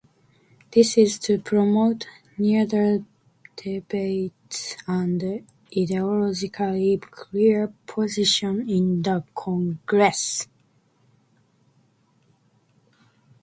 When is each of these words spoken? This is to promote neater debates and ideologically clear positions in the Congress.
This 0.71 0.97
is 0.97 1.19
to 1.19 1.37
promote 1.37 2.07
neater 2.35 3.03
debates 3.55 4.75
and 4.87 5.45
ideologically 5.77 6.99
clear 7.01 7.71
positions 7.85 8.67
in 8.67 9.03
the 9.03 9.23
Congress. 9.35 10.47